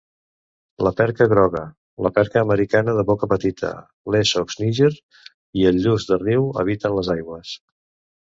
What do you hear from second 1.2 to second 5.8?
groga, la perca americana de boca petita, l'Esox niger i el